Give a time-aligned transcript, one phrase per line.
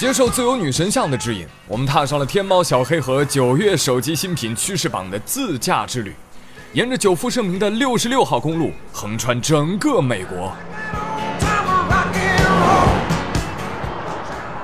[0.00, 6.14] 接受自由女神像的指引，我们踏上了天猫小黑盒九月手机新品趋势榜的自驾之旅，
[6.72, 10.54] 沿着久负盛名的六十六号公路，横穿整个美国，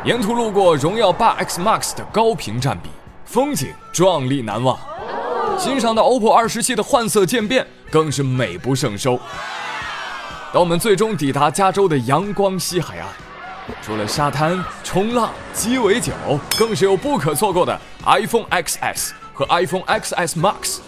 [0.06, 2.88] 沿途路过荣耀八 X Max 的高频占比，
[3.26, 4.78] 风景壮丽难忘。
[5.58, 9.20] 欣赏到 OPPO 二十七的换色渐变，更是美不胜收。
[10.50, 13.25] 当我们最终抵达加州的阳光西海岸。
[13.82, 16.12] 除了沙滩、冲浪、鸡尾酒，
[16.58, 20.78] 更是有不可错过的 iPhone XS 和 iPhone XS Max，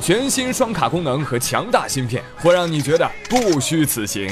[0.00, 4.30] 全新双卡功能和强大芯片，会让你觉得不虚此行。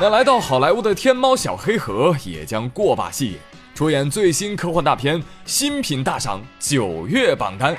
[0.00, 3.38] 那来到好莱坞的天猫小黑盒也将过把戏，
[3.74, 7.76] 出演最新科幻大片，新品大赏九月榜单，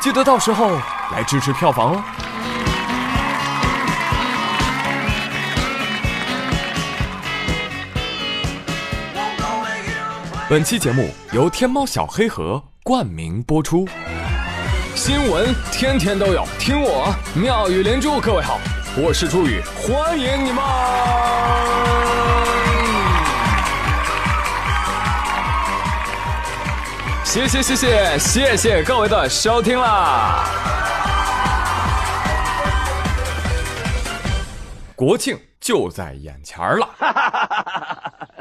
[0.00, 0.76] 记得到时候
[1.12, 2.25] 来支持票房哦。
[10.48, 13.84] 本期节目由天猫小黑盒冠名播出。
[14.94, 18.20] 新闻天天都有，听我妙语连珠。
[18.20, 18.60] 各位好，
[18.96, 20.62] 我是朱宇，欢迎你们！
[27.24, 30.44] 谢谢谢谢谢谢各位的收听啦！
[34.94, 36.88] 国庆就在眼前了。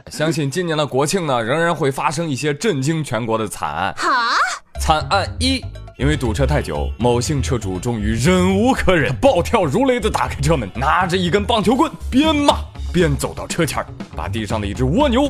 [0.12, 3.94] 相信今年的国庆呢，仍然会发生一些震惊全国的惨案。
[3.98, 4.38] 哈，
[4.80, 5.60] 惨案一，
[5.98, 12.58] 因为堵车太久，某姓车主终于忍无可忍，暴跳如雷的打开车门，拿着一根棒球棍，边骂
[12.94, 13.84] 边走到车前，
[14.16, 15.28] 把地上的一只蜗牛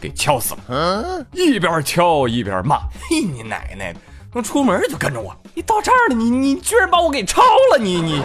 [0.00, 0.60] 给敲死了。
[0.68, 2.78] 嗯一边敲一边骂
[3.10, 4.00] ：“嘿，你奶奶的！
[4.32, 8.22] 我出门就跟着我，你到这儿了，你你居然把我给超了，你你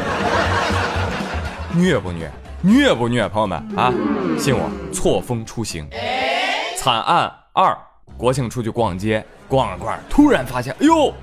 [1.73, 2.31] 虐不虐？”
[2.66, 3.94] 虐不虐，朋友们啊，
[4.39, 5.88] 信我，错峰出行。
[6.75, 7.77] 惨案二，
[8.17, 11.13] 国庆出去逛街，逛着逛，突然发现，哎呦，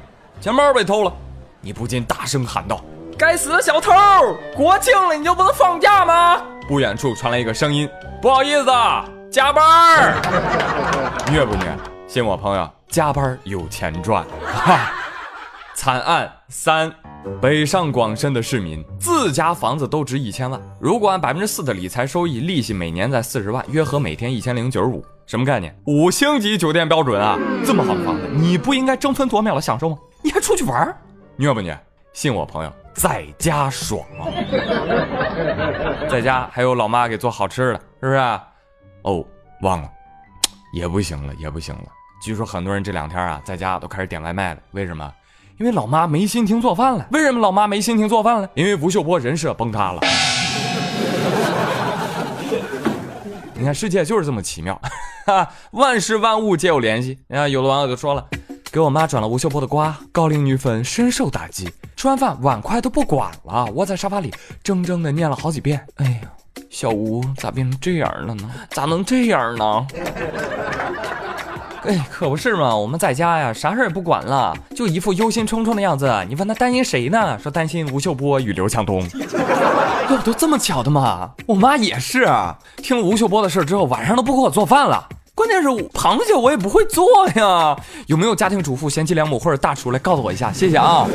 [0.41, 1.12] 钱包被偷了，
[1.61, 2.81] 你不禁大声喊道
[3.19, 3.91] ：“该死的小偷！
[4.55, 7.91] 国庆了，你就不能放假吗？”不远处传来一个声音
[8.22, 8.66] ：“不好意思，
[9.28, 10.15] 加班。
[11.28, 11.77] ”虐不虐？
[12.06, 14.25] 信我，朋友，加班有钱赚。
[14.45, 14.93] 哈
[15.75, 16.93] 惨案三。
[17.41, 25.77] 北上广深的市民自家房子都值一千万，如果按百分之四的理财收益，利息每年在四十万，约合每天一千零九十五，什么概念？
[25.87, 27.38] 五星级酒店标准啊！
[27.65, 29.99] 这么好的房子，你不应该争分夺秒的享受吗？
[30.22, 30.97] 你还出去玩，
[31.37, 31.78] 虐不虐？
[32.12, 34.00] 信我朋友，在家爽，
[36.10, 38.19] 在家还有老妈给做好吃的，是不是？
[39.03, 39.25] 哦，
[39.62, 39.89] 忘了，
[40.75, 41.84] 也不行了，也不行了。
[42.22, 45.12] 据说很多人这两天啊，在家都开始点外卖了，为什么？
[45.59, 47.07] 因为老妈没心情做饭了。
[47.11, 48.49] 为什么老妈没心情做饭了？
[48.55, 50.01] 因为吴秀波人设崩塌了。
[53.55, 54.81] 你看，世界就是这么奇妙，
[55.25, 57.17] 哈， 万事万物皆有联系。
[57.29, 58.27] 啊，有的网友就说了，
[58.73, 64.34] 给我妈转了吴秀波的瓜，高龄女粉深受打击，吃完饭碗筷都不管了，窝在沙发里
[64.65, 65.87] 怔怔的念了好几遍。
[65.97, 66.29] 哎呀，
[66.71, 68.51] 小吴咋变成这样了呢？
[68.71, 69.87] 咋能这样呢？
[71.84, 72.76] 哎，可不是嘛！
[72.76, 76.12] 我们在家呀，啥事儿也不管了，就一副忧心忡忡的样子。
[76.28, 77.37] 你问他担心谁呢？
[77.43, 79.03] 说担心吴秀波与刘强东。
[80.10, 81.31] 哟都这么巧的吗？
[81.47, 82.28] 我妈也是，
[82.76, 85.09] 听了吴秀波的事之后，晚上都不给我做饭了。
[85.34, 87.76] 关键是螃蟹我也不会做呀。
[88.06, 90.53] 有没有家庭主妇、贤妻良母或者大厨来告诉我一下？
[90.53, 91.06] 谢谢啊！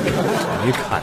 [0.66, 1.02] 你看。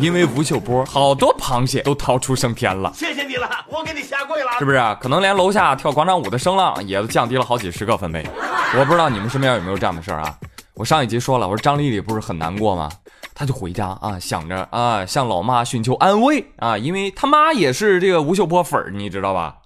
[0.00, 2.90] 因为吴秀波，好多螃蟹都逃出升天了。
[2.94, 4.80] 谢谢你了，我给你下跪了，是不是？
[5.00, 8.26] 可能连楼下跳广场舞的声浪也都降低了好几十个分贝。
[8.74, 10.34] 我不知道你们身边有没有这样的事儿啊？
[10.74, 12.90] 我上一集说了，我说张丽丽不是很难过吗？
[13.34, 19.56] 她就回家啊，想着啊，向老妈寻求安慰啊，因为他妈也是这个吴秀波粉儿，你知道吧？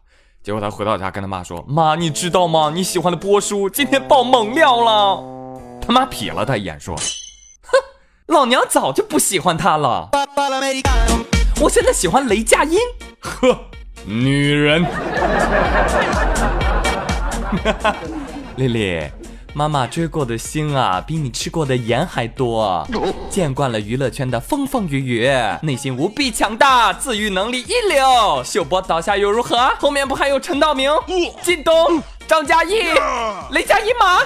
[0.43, 2.73] 结果她回到家跟他妈说：“妈，你知道吗？
[2.75, 5.23] 你喜欢的波叔今天爆猛料了。”
[5.87, 6.97] 他妈瞥了他一眼说。
[6.97, 7.79] 哼
[8.27, 10.09] 老娘早就不喜欢他了，
[11.61, 12.77] 我现在喜欢雷佳音。
[13.21, 13.57] 呵，
[14.05, 14.85] 女人。
[18.57, 19.03] 丽丽，
[19.53, 22.87] 妈妈追过的星啊，比你吃过的盐还多。
[23.29, 25.31] 见惯了娱乐圈的风风雨雨，
[25.63, 28.43] 内心无比强大，自愈能力一流。
[28.43, 29.71] 秀波倒下又如何？
[29.79, 30.91] 后面不还有陈道明、
[31.43, 32.77] 靳东、张嘉译、
[33.51, 34.21] 雷佳音吗？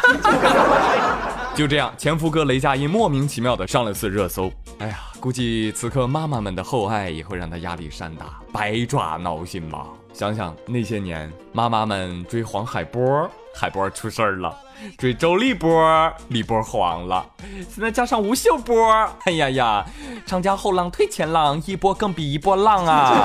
[1.56, 4.52] 就这样，前夫哥雷佳音莫名其妙的上了次热搜。
[4.78, 9.84] 哎呀，估计此刻妈妈们的厚爱也会让他压力山大，百爪挠心吧。
[10.12, 14.50] 想想那些年，妈妈们追黄海波，海波出事儿了；
[14.96, 17.24] 追周立波，立波黄了。
[17.68, 18.92] 现在加上吴秀波，
[19.24, 19.86] 哎呀呀，
[20.26, 23.24] 长江后浪推前浪，一波更比一波浪啊！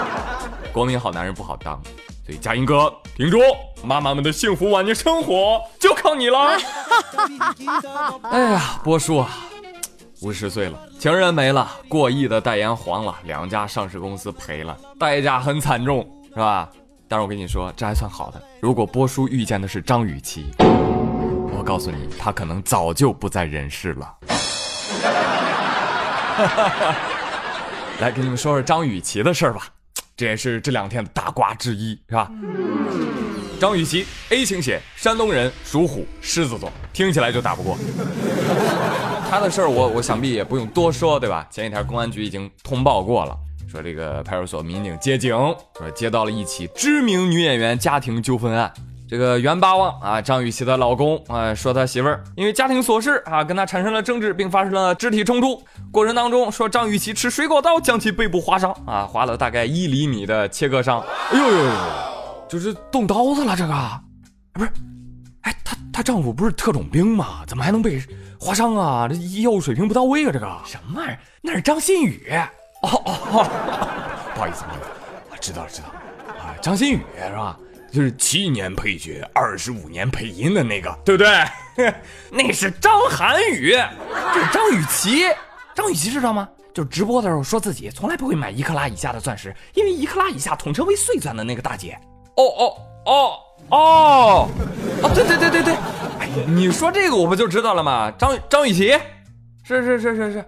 [0.72, 1.80] 国民好男人不好当，
[2.24, 3.38] 所以佳音哥听住，
[3.82, 6.58] 妈妈们的幸福晚年生活就靠你了。
[8.30, 9.30] 哎呀，波叔啊，
[10.20, 16.68] 五十岁了，情人没了，过亿的代言黄了，两家上市公司赔了，代价很惨重，是吧？
[17.08, 18.42] 但是我跟你说，这还算好的。
[18.60, 24.12] 如果波叔遇见的是张雨绮，我告诉你，他可能早就不在人世了。
[28.00, 29.68] 来，给你们说说张雨绮的事儿吧，
[30.16, 32.30] 这也是这两天的大瓜之一，是吧？
[33.58, 37.78] 张雨绮，A 型血，山东人，属虎，狮子座，听起来就打不过。
[39.30, 41.46] 他的事儿，我我想必也不用多说，对吧？
[41.50, 43.34] 前几天公安局已经通报过了，
[43.68, 45.34] 说这个派出所民警接警，
[45.76, 48.72] 说接到了一起知名女演员家庭纠纷案。
[49.08, 55.62] 这个袁八旺啊，张雨绮的老公啊，说他媳妇儿因为家庭琐事啊，跟他产生了争执，并发生了肢体冲突。
[55.92, 61.00] 过程当中，说张雨绮持水果刀将其背部划伤啊，划了大概一厘米的切割伤。
[61.30, 61.72] 哎呦呦呦，
[62.48, 64.00] 就是动刀子了这个，
[64.52, 64.70] 不是？
[65.42, 67.44] 哎，她她丈夫不是特种兵吗？
[67.46, 68.02] 怎么还能被
[68.40, 69.06] 划伤啊？
[69.06, 70.32] 这业务水平不到位啊！
[70.32, 71.18] 这个什么玩意儿？
[71.42, 72.28] 那是张馨予。
[72.86, 74.86] 哦哦，不好意思，不好意思，
[75.30, 77.56] 我知道了知道了啊，张馨予是吧？
[77.92, 81.94] 就是七年配角，二十五年配音的那个，对不对？
[82.30, 83.72] 那是张涵予，
[84.34, 85.24] 就是张雨绮。
[85.74, 86.48] 张雨绮知道吗？
[86.74, 91.98] 就是直播的时候说自己从来不会买一克拉以下的钻石，因为一克拉以下统称为碎钻的那个大姐。
[92.36, 93.38] 哦哦哦
[93.70, 94.48] 哦
[95.02, 95.74] 哦，对对对对对，
[96.18, 98.12] 哎呀，你说这个我不就知道了吗？
[98.18, 98.88] 张张雨绮，
[99.64, 100.44] 是是是是是。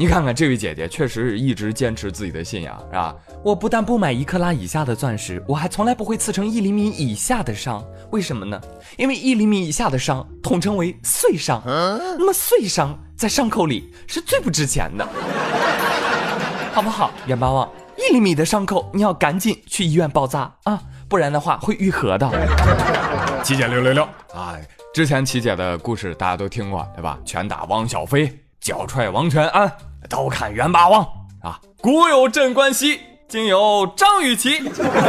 [0.00, 3.14] 你看看这位姐姐，确实是一直坚持自己的信仰，是吧？
[3.44, 7.84] 我不但不买一克拉以下的钻石，我还从来不会刺成一厘米以下的伤。
[8.10, 8.58] 为什么呢？
[8.96, 15.06] 因为一厘米以下的伤统称为碎伤，那么碎伤在伤口里是最不值钱的，
[16.72, 17.10] 好不好？
[17.26, 22.26] 袁八旺，一厘米的伤口你要赶紧去医院包扎啊，不然的话会愈合的。
[23.44, 24.56] 琪姐六六六啊！
[24.94, 27.18] 之前琪姐的故事大家都听过对吧？
[27.22, 29.70] 拳打汪小菲，脚踹王全安。
[30.08, 31.02] 刀砍袁八王
[31.42, 31.60] 啊！
[31.80, 34.58] 古有镇关西，今有张雨绮。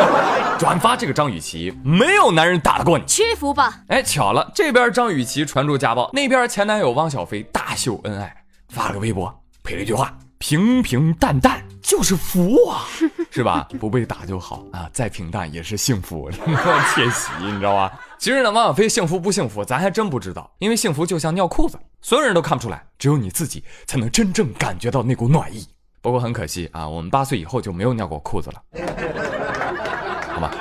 [0.59, 3.79] 转发这个张雨绮，没有男人打得过你，屈服吧！
[3.87, 8.35] 哎，巧了，这边张雨绮传出家暴，那边前男友汪小菲大秀恩爱，
[8.69, 9.33] 发了个微博，
[9.63, 12.85] 配了一句话：平平淡淡就是福啊，
[13.31, 13.67] 是吧？
[13.79, 16.29] 不被打就好啊，再平淡也是幸福，
[16.93, 17.91] 窃喜，你知道吧？
[18.19, 21.79] 其实呢，汪小菲幸福不幸福，咱还真不知道，因为幸福就像尿裤子。
[22.01, 25.67] 所有人都看不出来，只有你自己才能真正感觉到那股暖意。
[26.01, 28.61] 不过很可惜啊，我们八岁以后就没有尿过裤子了，
[30.33, 30.51] 好吧？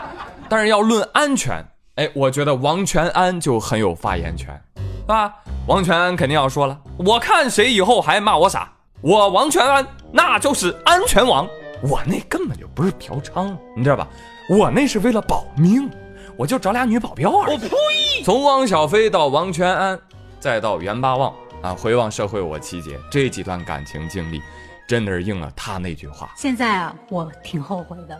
[0.51, 1.65] 但是要论安全，
[1.95, 5.35] 哎，我觉得王全安就很有发言权，是吧？
[5.67, 8.71] 王全安肯定要说了，我看谁以后还骂我傻，
[9.01, 11.49] 我王全安那就是安全王，
[11.83, 14.07] 我那根本就不是嫖娼，你知道吧？
[14.51, 15.91] 我那是为了保命，
[16.37, 17.57] 我就找俩女保镖而已。
[17.63, 18.23] 我呸！
[18.25, 19.99] 从汪小菲到王全安。
[20.41, 24.41] 再到袁八旺啊，回望社会我七姐这几段感情经历，
[24.89, 26.33] 真的是应了他那句话。
[26.35, 28.19] 现在啊，我挺后悔的，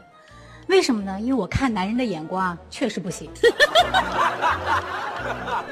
[0.69, 1.19] 为什么呢？
[1.19, 3.51] 因为我看男人的眼光啊确实不行， 是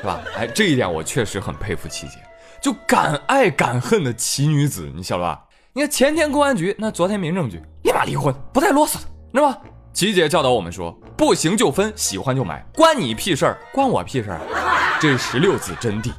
[0.02, 0.20] 吧？
[0.38, 2.14] 哎，这一点我确实很佩服七姐，
[2.62, 5.44] 就敢爱敢恨的奇女子，你晓得吧？
[5.74, 9.00] 你看前天公安局，那昨天民政局，立马离婚，不带啰嗦的，
[9.34, 9.58] 知道吧？
[9.92, 14.40] 琪姐教导我们说，不行就分，喜欢就买，关你屁事儿，关我屁事儿，
[14.98, 16.10] 这十六字真谛。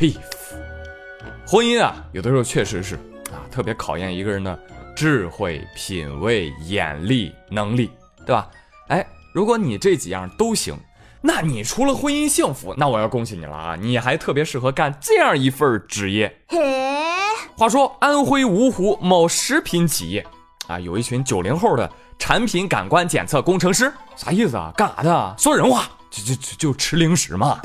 [0.00, 0.56] 佩服，
[1.46, 2.94] 婚姻啊，有的时候确实是
[3.30, 4.58] 啊，特别考验一个人的
[4.96, 7.90] 智慧、品味、眼力、能力，
[8.24, 8.48] 对吧？
[8.88, 10.74] 哎，如果你这几样都行，
[11.20, 13.76] 那你除了婚姻幸福，那我要恭喜你了啊！
[13.78, 16.34] 你还特别适合干这样一份职业。
[16.48, 16.58] 嘿，
[17.54, 20.26] 话说安徽芜湖某食品企业
[20.66, 24.72] 啊，有一群九零后的产品感官检测工程师，啥意思啊？
[24.74, 25.34] 干啥的？
[25.36, 25.90] 说人话。
[26.10, 27.60] 就就就就吃零食嘛，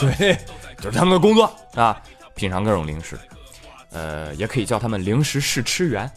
[0.00, 0.38] 对，
[0.80, 2.00] 就是他们的工作啊，
[2.34, 3.18] 品尝各种零食，
[3.90, 6.10] 呃，也可以叫他们零食试吃员。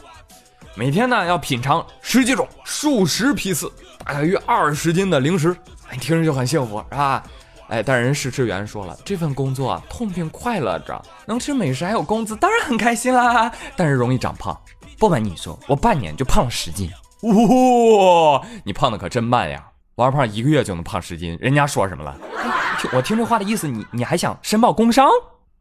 [0.75, 3.71] 每天呢要品尝十几种、数十批次、
[4.05, 5.55] 大概约二十斤的零食，
[5.89, 7.23] 哎，听着就很幸福，是吧？
[7.67, 13.51] 哎，但人试吃员说了，这份工作痛并快乐着，能吃美食还有工资，当然很开心啦。
[13.75, 14.59] 但是容易长胖，
[14.97, 16.89] 不瞒你说，我半年就胖了十斤。
[17.21, 19.68] 哇，你胖的可真慢呀！
[19.99, 22.15] 王胖一个月就能胖十斤，人家说什么了？
[22.93, 25.09] 我听这话的意思，你你还想申报工伤，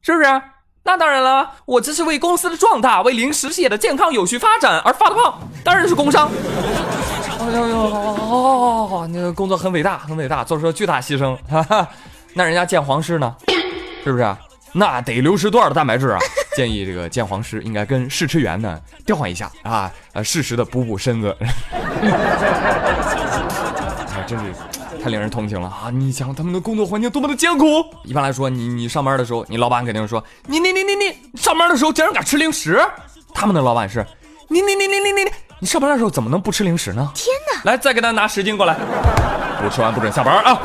[0.01, 0.43] 是不是？
[0.85, 6.31] 那当然了，我这是为公司的壮大，为零食业的健康有序发展而发的胖，当然是工伤。
[7.41, 11.37] 哎呦呦，哦，你的工作很伟大，很伟大，做出了巨大牺牲。
[11.49, 11.89] 哈哈，
[12.33, 13.35] 那人家见黄师呢，
[14.05, 14.37] 是不是？
[14.73, 16.21] 那得流失多少的蛋白质啊？
[16.55, 21.37] 建议这个鉴黄师应该跟试吃员呢调换一下啊，呃，适时的补补身子。
[24.29, 25.91] 啊，真是太令人同情了啊！
[25.91, 27.65] 你想他们的工作环境多么的艰苦。
[28.05, 32.81] 一般来说，你你上班的时候，你老板肯定说你你你你你上班的时候竟然敢吃零食。
[33.35, 34.05] 他们的老板是
[34.49, 35.31] 你你你你你你
[35.61, 37.11] 你上班的时候怎么能不吃零食呢？
[37.15, 37.71] 天哪！
[37.71, 38.77] 来，再给他拿十斤过来，
[39.63, 40.61] 不吃完不准下班啊！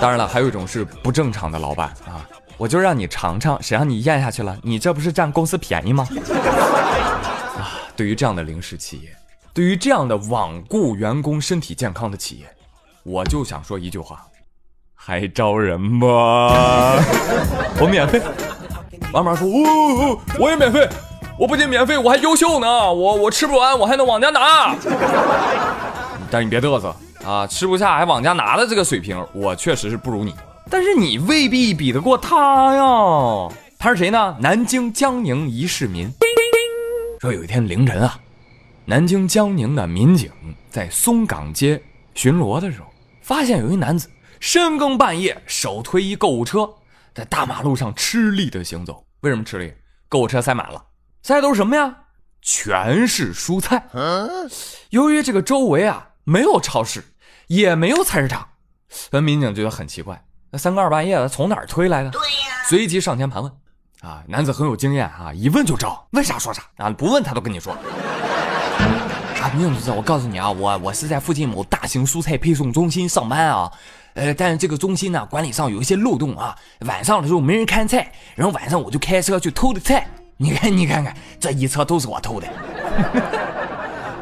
[0.00, 2.26] 当然了，还有一种是不正常的老板啊，
[2.56, 4.56] 我就让你尝尝，谁让你咽下去了？
[4.62, 6.06] 你这不是占公司便宜吗？
[7.56, 9.14] 啊，对于这样的零食企业，
[9.54, 12.46] 对于这样的罔顾员工身体健康的企业，
[13.04, 14.24] 我就想说一句话：
[14.94, 16.96] 还招人吗？
[17.78, 18.22] 我免费。
[19.12, 20.88] 王妈说：“哦，我也免费，
[21.38, 22.66] 我不仅免费，我还优秀呢。
[22.66, 24.74] 我我吃不完，我还能往家拿。
[26.30, 30.34] 但你别嘚瑟。”啊，吃不下还往家拿的这个水平，我确实是不如你，
[30.70, 32.84] 但是你未必比得过他呀。
[33.78, 34.34] 他是谁呢？
[34.40, 36.10] 南京江宁一市民。
[37.20, 38.18] 说有一天凌晨啊，
[38.84, 40.30] 南京江宁的民警
[40.70, 41.82] 在松岗街
[42.14, 42.86] 巡逻的时候，
[43.20, 44.10] 发现有一男子
[44.40, 46.68] 深更半夜手推一购物车，
[47.14, 49.04] 在大马路上吃力的行走。
[49.20, 49.72] 为什么吃力？
[50.08, 50.84] 购物车塞满了，
[51.22, 51.96] 塞的都是什么呀？
[52.40, 53.88] 全是蔬菜。
[54.90, 57.04] 由于这个周围啊没有超市。
[57.48, 58.48] 也没有菜市场，
[59.10, 62.08] 那民警觉得很奇怪，那三更二半夜的从哪儿推来的？
[62.08, 63.52] 对呀，随即上前盘问。
[64.00, 67.76] 啊，男子很有经验啊，一问就招，问啥说啥啊，不问他都跟你说。
[69.52, 73.70] 啊，民警同志，我告诉你啊，我我是在附近某大型蔬菜配送中心上班啊，
[74.14, 76.56] 呃，但是这个中心呢管理上有一些漏洞啊，
[76.86, 80.06] 晚上的时候没人看菜，然后晚上我就开车去偷的菜，
[80.38, 82.48] 你看你看看，这一车都是我偷的。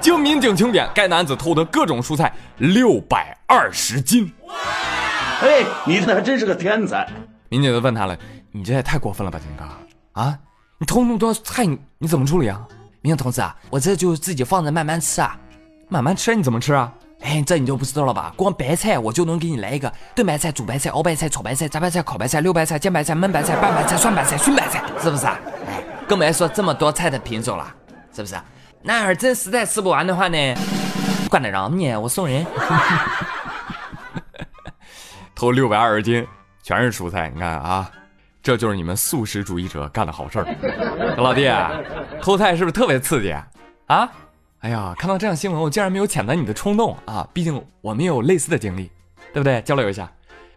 [0.00, 4.32] 经民警清点，该男子偷的各种蔬菜六百二十斤。
[5.42, 7.08] 哎，你这还真是个天才！
[7.50, 8.18] 民警就问他了
[8.50, 9.68] ：“你这也太过分了吧，金刚
[10.12, 10.38] 啊！
[10.78, 12.66] 你偷那么多菜，你你怎么处理啊？”
[13.02, 15.38] 民警同志啊，我这就自己放着慢慢吃啊，
[15.88, 16.92] 慢慢吃你怎么吃啊？
[17.22, 18.32] 哎，这你就不知道了吧？
[18.36, 25.38] 光白菜我就能给你来一个炖白菜、煮白菜、熬白菜、炒白菜、炸白菜、烤白菜、溜白菜、煎白菜、焖白菜、拌白菜、涮白菜、熏白菜，是不是啊？
[25.68, 27.74] 哎，更别说这么多菜的品种了，
[28.14, 28.36] 是不是？
[28.82, 30.54] 那要是真实在吃不完的话呢？
[31.28, 31.94] 管得着你？
[31.94, 32.46] 我送人。
[35.34, 36.26] 偷六百二十斤，
[36.62, 37.30] 全是蔬菜。
[37.34, 37.90] 你看啊，
[38.42, 40.46] 这就是你们素食主义者干的好事儿。
[41.18, 41.48] 老弟，
[42.22, 43.32] 偷菜是不是特别刺激
[43.86, 44.10] 啊？
[44.60, 47.26] 哎呀，看到这样新闻，我竟然没有谴责你的冲动啊！
[47.32, 48.90] 毕竟我们也有类似的经历，
[49.32, 49.60] 对不对？
[49.62, 50.10] 交流一下。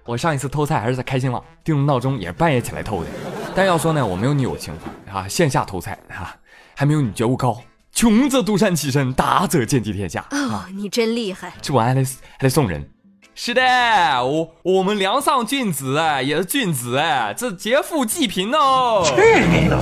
[0.05, 3.09] 我上一次偷菜还是在开心网，定的闹钟也是半夜起来偷的。
[3.55, 4.73] 但要说呢，我没有你有情
[5.07, 6.35] 怀啊，线下偷菜啊，
[6.75, 7.61] 还没有你觉悟高。
[7.93, 10.25] 穷则独善其身，达则兼济天下。
[10.31, 11.53] 哦，你真厉害！
[11.61, 12.89] 吃完还得还得送人。
[13.35, 13.61] 是的，
[14.23, 19.01] 我我们梁上君子哎，也是君子哎，这劫富济贫哦。
[19.03, 19.79] 去你的！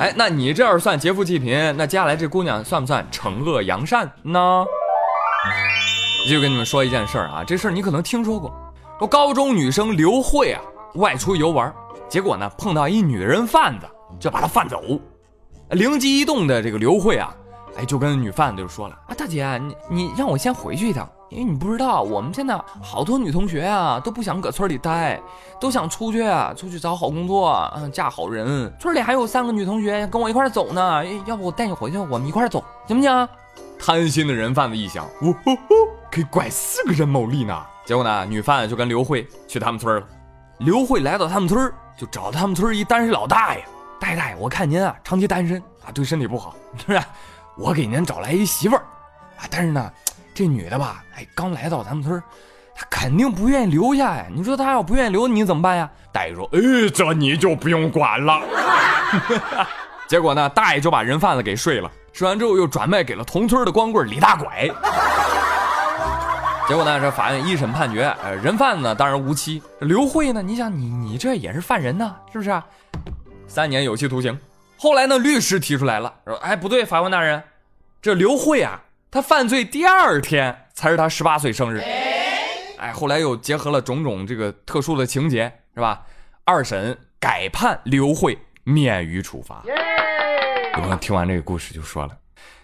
[0.00, 4.64] 哎，那你这要是算劫富济贫，那接下来这姑娘算不算惩恶扬善呢？
[6.28, 8.50] 就跟你们说一件事儿啊，这事儿你可能听说过。
[8.98, 10.62] 说高中女生刘慧啊，
[10.94, 11.70] 外出游玩，
[12.08, 13.86] 结果呢碰到一女人贩子，
[14.18, 14.82] 就把她贩走。
[15.70, 17.34] 灵机一动的这个刘慧啊，
[17.76, 25.20] 哎，就跟女贩子就说了啊，大姐，你你让我先回去一趟，因为你不知道，我们现在好多女同学啊都不想搁村里待，
[25.58, 28.70] 都想出去啊，出去找好工作，嗯，嫁好人。
[28.78, 33.28] 村里还有三个女同学跟我一块走呢，要不我带你回去，我们一块走，行不行？
[33.78, 35.74] 贪心的人贩子一想，呜呼呼，
[36.10, 37.58] 可以拐四个人牟利呢。
[37.84, 40.06] 结果呢，女贩就跟刘慧去他们村了。
[40.58, 43.64] 刘慧来到他们村，就找他们村一单身老大爷。
[43.98, 47.00] 大爷，我看您啊，长期单身啊，对身体不好，是不是？
[47.56, 48.82] 我给您找来一媳妇儿
[49.38, 49.90] 啊，但是呢，
[50.34, 52.20] 这女的吧，哎，刚来到咱们村，
[52.74, 54.26] 她肯定不愿意留下呀。
[54.34, 55.88] 你说她要不愿意留，你怎么办呀？
[56.12, 56.60] 大爷说：“哎，
[56.94, 58.40] 这你就不用管了。
[60.08, 64.68] ”结果呢，大爷就把人贩子给睡了，睡完之后又转卖给了同村的光棍李大拐。
[66.68, 72.62] 结果呢，这法院一审判决，呃，人贩子呢当然无期，刘慧呢，你想你你这也是犯人呢，是不是？
[73.46, 74.38] 三年有期徒刑。
[74.82, 77.40] 后来呢，律师提出来了，说：“哎，不对，法官大人，
[78.00, 81.78] 这刘慧啊，她犯罪第二天才是她十八岁生日。
[82.78, 86.02] 哎，后来又结合了种种这个特殊的情节，是吧？
[86.44, 89.62] 二审改判刘慧免于处罚。”
[90.74, 92.16] 有朋友听完这个故事就说了：“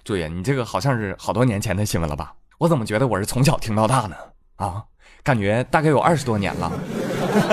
[0.02, 2.34] 朱爷，你这个好像是好多年前的新闻了吧？
[2.58, 4.16] 我怎么觉得我是从小听到大呢？
[4.56, 4.82] 啊，
[5.22, 6.72] 感觉大概有二十多年了。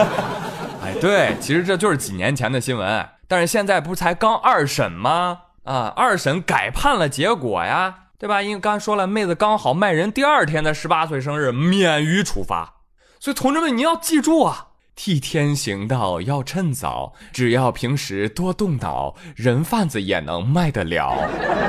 [0.82, 5.40] ”哎，对，其实这就是几年前的新闻，但是现在不才刚二审吗？
[5.64, 8.42] 啊，二审改判了结果呀，对吧？
[8.42, 12.76] 因为刚才说了，妹子刚好卖人第二天的十八岁生日，免于处罚。
[13.20, 21.16] 所以同志们，你要记住啊，替天行道要趁早，只要平时多动脑，人贩子也能卖得了。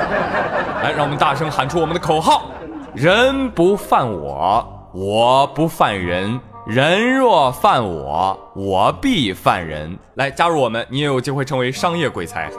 [0.83, 2.51] 来，让我们大声喊出我们的口号：
[2.93, 6.39] 人不犯我，我不犯人。
[6.67, 9.97] 人若犯我，我必犯人。
[10.15, 12.51] 来加入我们，你也有机会成为商业鬼才。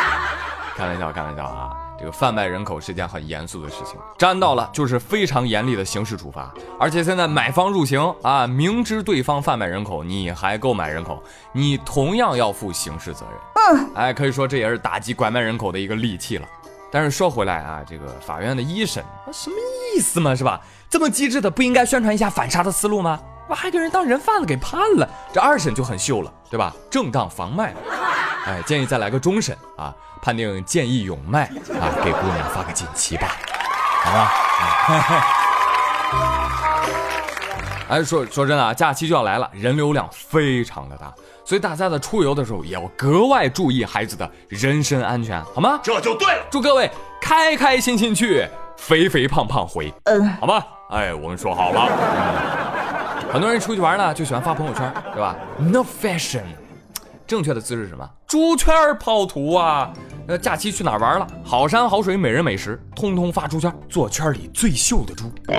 [0.74, 1.70] 开玩笑，开玩笑啊！
[1.98, 6.50] 这个贩卖人口是件很严肃的事情，沾到了就是非常严厉的刑事处罚。
[6.80, 13.76] 而且现在买方入刑啊，明知对方贩卖人口，你还购买人口，你同样要负刑事责任。
[13.76, 16.48] 嗯，哎，可以说这也是打击拐卖人口的一个利器了。
[16.90, 19.56] 但是说回来啊，这个法院的一审什么
[19.94, 20.58] 意思嘛，是吧？
[20.88, 23.20] 这么机智的，不应该宣传一下反杀的思路吗？
[23.48, 26.72] 把还给人当人贩子给判了，这二审就很秀了，对吧？
[26.90, 27.74] 正当防卖，
[28.46, 31.44] 哎，建议再来个终审啊，判定见义勇卖
[31.80, 33.28] 啊，给姑娘发个锦旗吧，
[34.04, 34.28] 好吗？
[37.88, 41.12] 哎，说说真的啊，假期就要来了，人流量非常的大，
[41.44, 45.78] 所以大家在出游的时候也要格外注意孩子的人身安全，好吗？
[45.82, 50.64] 这就对了，祝各位开开心心去，肥肥胖胖回，嗯，好吗？
[50.88, 52.71] 哎，我们说好了。
[53.32, 56.42] 很多人出去玩呢，就喜欢发朋友圈， 对吧？No fashion，
[57.26, 58.06] 正确的姿势是什么？
[58.26, 59.90] 猪圈跑图啊！
[60.26, 61.26] 呃，假期去哪儿玩了？
[61.42, 65.32] 好山好水，美人美食，通通发猪圈，做圈里最秀的猪。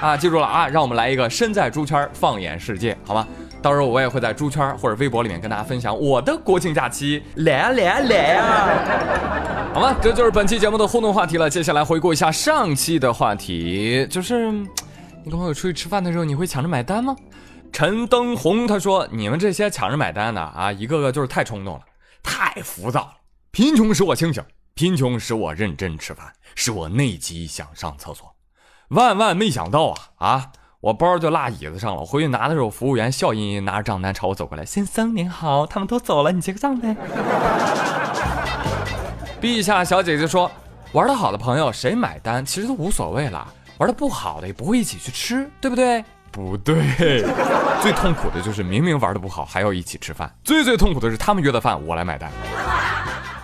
[0.00, 0.68] 啊，记住了啊！
[0.68, 3.26] 让我们来一个身在猪圈放眼世界，好吗？
[3.60, 8.68] 到时候我也会在猪圈或者微博里面跟大家分享我的国庆假期，来啊来啊来啊！
[9.74, 9.92] 好吗？
[10.00, 11.50] 这就是本期节目的互动话题了。
[11.50, 14.52] 接下来回顾一下上期的话题，就是。
[15.24, 17.16] 你跟朋友出去吃饭的时候，你会抢着买单吗？
[17.72, 21.80] 陈登红他说：“你们这些抢着买单的啊，一个个就是太冲动了，
[22.22, 23.14] 太浮躁了。
[23.50, 28.36] 贫穷使我清醒，贫穷使我认真吃饭，使我内急想上厕所。
[28.88, 30.52] 万万没想到啊啊！
[30.80, 36.94] 我包就落椅子上了，我回去拿的时候，服务员笑吟吟拿着账单朝我走过来：‘先生您好，他们都走了，你结个账呗。’
[39.40, 40.50] 陛下小姐姐说
[40.92, 46.04] ：‘玩的好的朋友谁买单其实都无所谓了。’玩的不好的也不会一起去吃，对不对？
[46.30, 47.22] 不对，
[47.80, 50.32] 最痛苦的就是明明玩的不好还要一起吃饭。
[50.42, 52.30] 最最痛苦的是他们约的饭我来买单。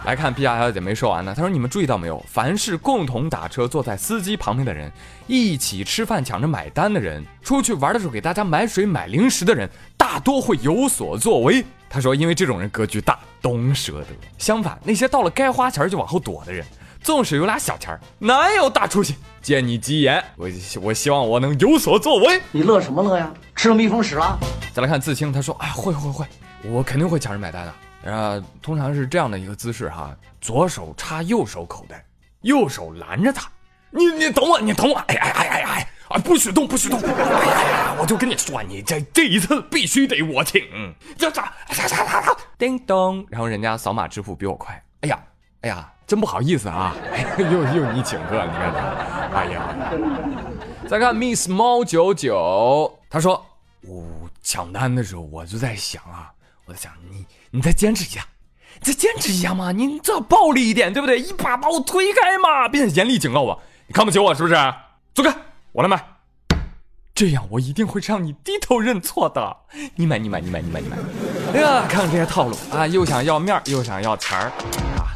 [0.07, 2.25] 来看 B R 小姐没说完呢，她说你们注意到没有？
[2.27, 4.91] 凡是共同打车坐在司机旁边的人，
[5.27, 11.65] 一起吃饭抢着买单的人，出去玩的时候给大家买水买零食的人，大多会有所作为。
[11.89, 14.07] 她说因为这种人格局大，懂舍得。
[14.39, 16.65] 相反，那些到了该花钱就往后躲的人。
[17.03, 19.17] 纵使有俩小钱儿，哪有大出息？
[19.41, 20.49] 借你吉言，我
[20.83, 22.41] 我希望我能有所作为。
[22.53, 23.33] 你乐什么乐呀？
[23.57, 24.39] 吃了蜜蜂屎了？
[24.75, 26.27] 再来看自清，他说：“哎，会会会，
[26.65, 28.13] 我肯定会抢人买单的。
[28.13, 32.05] 啊，通常是这样的一个姿势哈，左手插右手口袋，
[32.43, 33.51] 右手拦着他。
[33.91, 34.97] 你你等我，你等我。
[34.97, 37.01] 哎哎哎哎哎，啊，不许动，不许动！
[37.01, 40.63] 哎呀呀，我就跟你说，你这这一次必须得我请。
[41.17, 41.43] 这这，
[42.59, 44.83] 叮咚，然后人家扫码支付比我快。
[45.01, 45.19] 哎呀，
[45.63, 46.93] 哎呀。”真不好意思啊，
[47.39, 48.75] 又又你请客，你看，
[49.33, 49.63] 哎呀，
[50.89, 53.47] 再看 Miss 猫九九，他说
[53.83, 54.05] 我
[54.43, 56.33] 抢单的时候我就在想啊，
[56.65, 58.27] 我在想你你再坚持一下，
[58.81, 61.17] 你再坚持一下嘛，你这暴力一点对不对？
[61.21, 64.57] 一把把我推开嘛，并且严厉警告我，你看不起我是不是？
[65.15, 65.33] 走开，
[65.71, 66.05] 我来买，
[67.15, 69.57] 这样我一定会让你低头认错的。
[69.95, 70.97] 你买你买你买你买你买，
[71.55, 74.47] 哎呀，看看这些套路啊，又想要面又想要钱儿
[74.99, 75.15] 啊。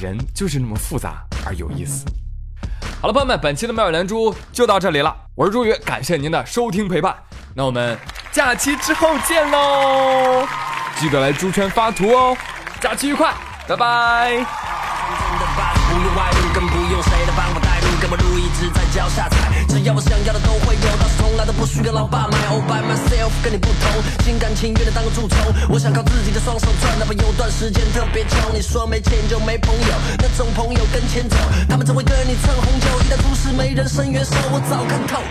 [0.00, 2.04] 人就是那么复杂而有意思。
[3.00, 5.14] 好了，朋友们，本期的妙语连珠就到这里了。
[5.34, 7.14] 我是朱宇，感谢您的收听陪伴。
[7.54, 7.98] 那我们
[8.32, 10.46] 假期之后见喽！
[10.98, 12.36] 记得来猪圈发图哦。
[12.80, 13.34] 假期愉快，
[13.68, 14.46] 拜拜。
[18.92, 22.36] 脚下踩，只要我想要的都会有，倒是从来都不需要老爸买。
[22.50, 25.38] All by myself，跟你不同，心甘情愿的当个蛀虫。
[25.70, 28.52] 我想靠自己的双手赚，哪怕有段时间特别穷。
[28.52, 31.36] 你说没钱就没朋友，那种朋友跟前走，
[31.68, 32.86] 他们只会跟你蹭红酒。
[32.98, 35.22] 一旦出事没人伸援手，我早看透，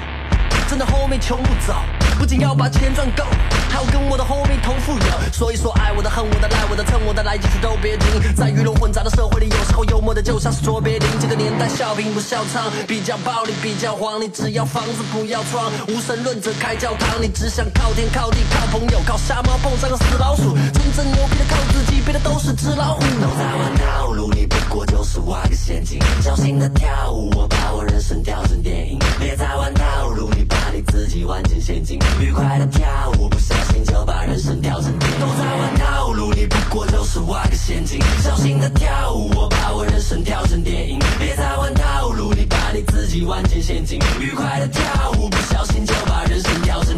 [0.69, 1.75] 真的后面穷不走。
[2.17, 3.25] 不仅要把钱赚够，
[3.69, 5.31] 还要跟我的 homie 同富有。
[5.31, 8.35] 所以说，爱我的、恨我的、赖我的、蹭我的，来几次都别停。
[8.35, 11.07] 在鱼龙混杂的社会里，有时候幽默的就像是卓别林。
[11.19, 14.19] 这个年代笑贫不笑娼，比较暴力比较黄。
[14.21, 17.21] 你只要房子不要窗，无神论者开教堂。
[17.21, 20.55] 你只想靠天靠地靠朋友，靠瞎猫碰上个死老鼠。
[20.73, 23.01] 真正牛逼的靠自己，别的都是纸老虎。
[23.21, 25.99] 都在玩套路，你不过就是挖个陷阱。
[26.21, 28.99] 小心的跳舞，我把我人生调成电影。
[29.19, 30.43] 别再玩套路，你
[30.79, 31.99] 给自己玩进陷阱。
[32.21, 32.87] 愉快的跳
[33.19, 34.97] 舞，不小心就把人生跳成。
[34.97, 37.99] 都在玩套路，你不过就是挖个陷阱。
[38.23, 40.97] 小心的跳舞，我把我人生跳成电影。
[41.19, 43.99] 别再玩套路，你把你自己玩进陷阱。
[44.21, 46.97] 愉快的跳舞，不小心就把人生跳成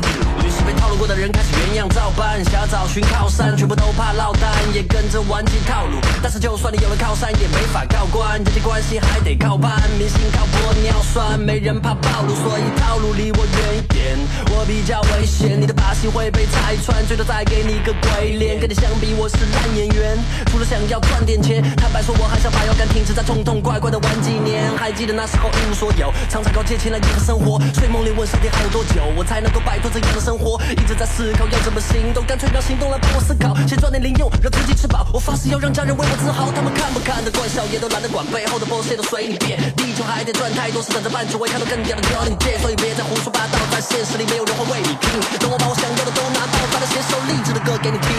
[1.02, 1.48] 过的人开始。
[1.58, 5.98] 原样照搬，想要找寻靠山，全部都怕落单，也跟着玩起套路。
[6.22, 14.18] 但是就算你有了靠山，也没法靠关，人际关系还得靠伴，明星靠玻尿酸，没人怕暴露，所以套路离我远一点。
[14.52, 18.60] 我比较危险，你的把戏会被拆穿，最多再给你个鬼脸。
[18.60, 20.18] 跟你相比，我是烂演员，
[20.52, 24.70] 除了想要赚点钱，坦白说，我还想把腰杆挺直，再痛痛快快的玩几年。
[24.78, 30.62] 还记得那时候一无所有，常常靠借钱来过生活，睡梦里问上天还有多久，我才能够摆脱这样的生活？
[30.72, 35.08] 一直在思考要怎么行动，干脆让行动来帮我思考，先赚点零用，让自己吃饱。
[35.14, 39.58] 我发誓要让家人为我自豪，他们看不看得惯，笑也都懒得管，背后的 boss 都随你便。
[39.76, 45.10] 地球还得转太多，是等着办，只会看到更屌的教你见，所以别再胡说八道，在现实里没有人会为你拼。
[45.40, 48.10] 等我把我想要的都拿到，再来写首励志的歌给你听。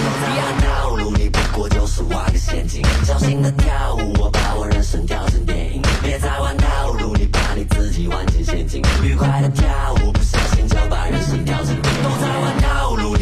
[0.62, 5.82] 套路你不过就是挖个陷阱，小心的跳舞，我把我人生跳成电影。
[6.02, 8.82] 别再玩套路，你把你自己玩进陷阱。
[9.02, 9.66] 愉快的跳
[10.02, 12.61] 舞，不小心就把人生跳成电影。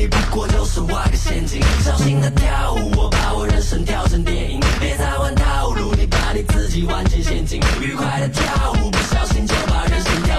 [0.01, 4.59] 你不过就是挖个陷阱，小心的跳舞，我把我人生跳成电影。
[4.81, 10.30] 别再玩套路，你把你自己玩进陷阱，愉快的跳舞，不小心就把人生。